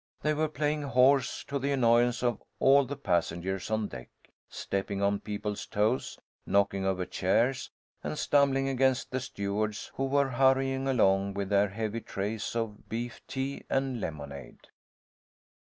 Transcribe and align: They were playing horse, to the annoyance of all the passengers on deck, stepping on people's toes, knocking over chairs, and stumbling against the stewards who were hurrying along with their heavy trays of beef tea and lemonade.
They 0.23 0.33
were 0.33 0.49
playing 0.49 0.81
horse, 0.81 1.43
to 1.43 1.59
the 1.59 1.71
annoyance 1.73 2.23
of 2.23 2.41
all 2.57 2.85
the 2.85 2.95
passengers 2.97 3.69
on 3.69 3.87
deck, 3.87 4.09
stepping 4.49 4.99
on 4.99 5.19
people's 5.19 5.67
toes, 5.67 6.17
knocking 6.43 6.83
over 6.87 7.05
chairs, 7.05 7.69
and 8.03 8.17
stumbling 8.17 8.67
against 8.67 9.11
the 9.11 9.19
stewards 9.19 9.91
who 9.97 10.05
were 10.05 10.29
hurrying 10.29 10.87
along 10.87 11.35
with 11.35 11.49
their 11.49 11.69
heavy 11.69 12.01
trays 12.01 12.55
of 12.55 12.89
beef 12.89 13.21
tea 13.27 13.63
and 13.69 14.01
lemonade. 14.01 14.69